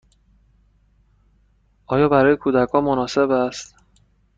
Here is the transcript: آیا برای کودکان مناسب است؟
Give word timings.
آیا 1.87 2.07
برای 2.09 2.35
کودکان 2.37 2.83
مناسب 2.83 3.31
است؟ 3.31 3.75